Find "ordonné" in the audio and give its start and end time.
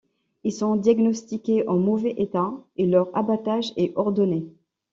3.95-4.47